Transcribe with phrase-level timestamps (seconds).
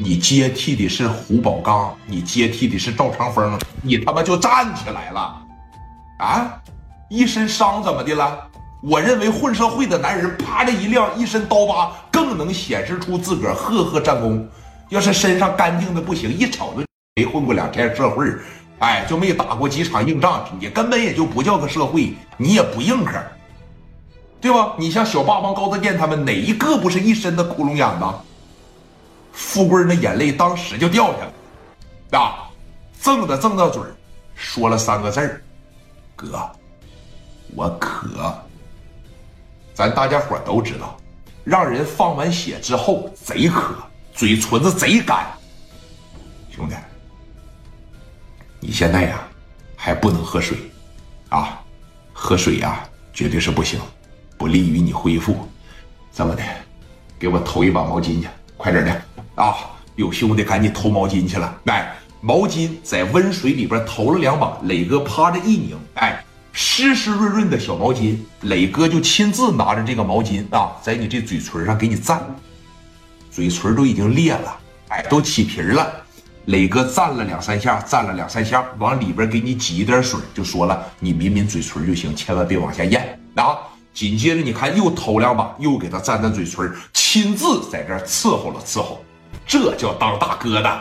[0.00, 5.42] 你接替的是胡宝刚，你接替的是赵长风，你他妈就站起来了，
[6.20, 6.62] 啊，
[7.10, 8.38] 一身伤怎么的了？
[8.80, 14.48] 我认为混社会的男人，啪的一亮，一身刀疤，更能显示出自个儿赫赫战功。
[14.88, 16.84] 要是身上干净的不行，一瞅就
[17.16, 18.24] 没混过两天社会，
[18.78, 23.20] 哎，就没打过几场硬仗，你根本也就不叫个社会，你也不硬核，
[24.40, 24.74] 对吧？
[24.78, 28.04] 你像小霸王高德健他们，哪一个不是一身的窟窿眼子？
[29.38, 31.18] 富贵那眼泪当时就掉下
[32.10, 32.50] 来，啊，
[33.00, 33.80] 锃的锃到嘴
[34.34, 35.40] 说了三个字儿
[36.16, 36.50] ：“哥，
[37.54, 38.36] 我渴。”
[39.72, 40.98] 咱大家伙都知道，
[41.44, 43.76] 让人放完血之后贼渴，
[44.12, 45.24] 嘴唇子贼干。
[46.50, 46.74] 兄弟，
[48.58, 49.22] 你现在呀
[49.76, 50.58] 还不能喝水，
[51.28, 51.62] 啊，
[52.12, 52.84] 喝水呀
[53.14, 53.80] 绝对是不行，
[54.36, 55.48] 不利于你恢复。
[56.12, 56.42] 这么的，
[57.20, 59.02] 给我投一把毛巾去，快点的。
[59.38, 59.54] 啊！
[59.96, 61.60] 有兄弟赶紧投毛巾去了。
[61.66, 72.20] 哎，毛巾在温水里边投了两把，磊哥趴着一拧，哎，湿湿润润的小毛巾，磊哥就亲自拿着这个毛巾啊，在你这嘴唇上给你蘸，
[73.28, 74.56] 嘴唇都已经裂了，
[74.88, 75.90] 哎，都起皮了。
[76.44, 83.58] 磊哥蘸了两三下，蘸了两三下，往里边给你挤一点水，就说了，你抿抿嘴唇就行，千万别往下咽啊。
[83.92, 89.04] 紧接着你看又投两把，又给他蘸蘸嘴唇，亲自在这伺候了伺候。
[89.48, 90.80] 这叫当大哥的，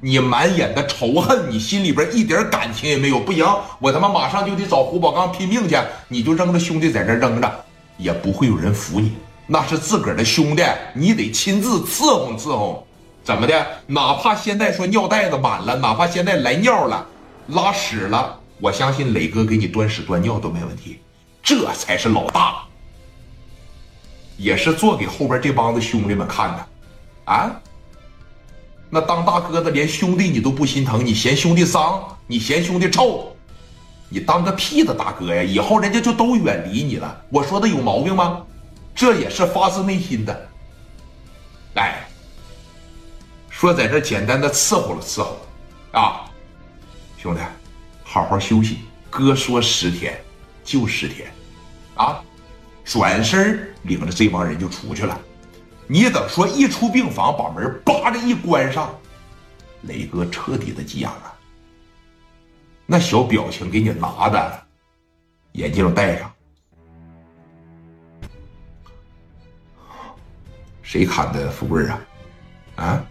[0.00, 3.20] 你满眼的仇恨，你心里边一点感情也没有。
[3.20, 3.44] 不行，
[3.78, 5.76] 我他妈马上就得找胡宝刚拼命去。
[6.08, 7.64] 你就扔着兄弟在这扔着，
[7.98, 9.12] 也不会有人服你。
[9.46, 10.64] 那是自个儿的兄弟，
[10.94, 12.86] 你得亲自伺候伺候。
[13.22, 13.66] 怎么的？
[13.86, 17.06] 哪怕现在说尿袋子满了，哪怕现在来尿了，
[17.48, 20.98] 拉屎了，我相信磊哥给你端屎端尿都没问题。
[21.42, 22.62] 这才是老大，
[24.38, 26.66] 也是做给后边这帮子兄弟们看的，
[27.26, 27.50] 啊。
[28.90, 33.36] 那当大哥的连兄弟你都不心疼，你嫌兄弟脏，你嫌兄弟臭，
[34.08, 35.42] 你当个屁的大哥呀！
[35.42, 37.22] 以后人家就都远离你了。
[37.28, 38.42] 我说的有毛病吗？
[38.94, 40.48] 这也是发自内心的。
[41.74, 42.08] 来，
[43.50, 45.36] 说在这简单的伺候了伺候，
[45.92, 46.24] 啊，
[47.18, 47.40] 兄弟，
[48.02, 48.78] 好好休息。
[49.10, 50.18] 哥说十天
[50.64, 51.30] 就十天，
[51.94, 52.20] 啊，
[52.84, 55.20] 转身领着这帮人就出去了。
[55.90, 58.94] 你等说一出病房，把门叭的一关上，
[59.82, 61.34] 磊哥彻底的急眼了。
[62.84, 64.62] 那小表情给你拿的，
[65.52, 66.30] 眼镜戴上。
[70.82, 72.00] 谁砍的富贵啊？
[72.76, 73.04] 啊？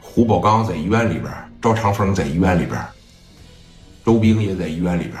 [0.00, 2.80] 胡宝刚在医院里边，赵长峰在医院里边，
[4.04, 5.20] 周兵也在医院里边，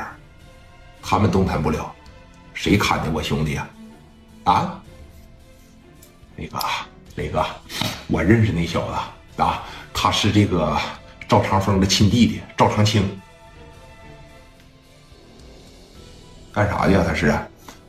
[1.02, 1.92] 他们动弹不了。
[2.52, 3.70] 谁砍的我兄弟啊？
[4.44, 4.83] 啊？
[6.36, 6.58] 那个
[7.14, 7.44] 磊哥，
[8.08, 8.86] 我认识那小
[9.36, 9.62] 子啊，
[9.92, 10.76] 他是这个
[11.28, 13.20] 赵长风的亲弟弟赵长青。
[16.52, 17.04] 干啥的呀？
[17.06, 17.38] 他是，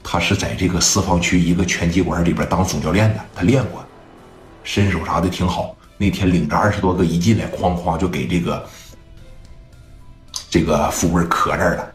[0.04, 3.84] 他是在这个四方区一个拳击馆里边当总教练的，他练过，
[4.64, 5.76] 身手啥的挺好。
[5.98, 8.70] 那天领着二十多个一进来，哐哐就给这个
[10.50, 11.94] 这个富贵磕这儿了。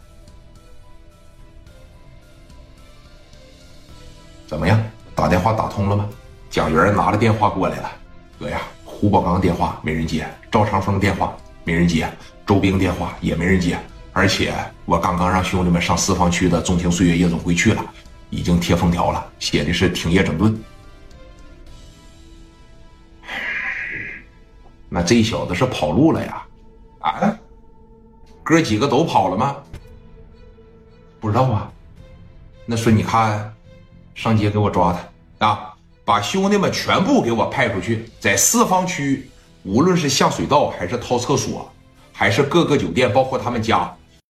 [4.46, 4.82] 怎么样？
[5.14, 6.08] 打电话打通了吗？
[6.50, 7.92] 蒋元拿了电话过来了，
[8.40, 12.12] 哥呀，胡宝刚电话没人接，赵长峰电话没人接，
[12.44, 13.78] 周兵电话也没人接，
[14.12, 14.52] 而且
[14.84, 17.84] 我刚刚让兄弟们上四方区的纵情岁月夜总会去了，
[18.30, 20.60] 已经贴封条了，写的是停业整顿。
[24.88, 26.42] 那这小子是跑路了呀？
[26.98, 27.38] 啊？
[28.42, 29.56] 哥几个都跑了吗？
[31.20, 31.70] 不知道啊。
[32.66, 33.54] 那说你看，
[34.16, 34.92] 上街给我抓
[35.38, 35.69] 他啊！
[36.10, 39.30] 把兄弟们全部给我派出去，在四方区，
[39.62, 41.70] 无论是下水道还是掏厕所，
[42.12, 43.96] 还是各个酒店，包括他们家，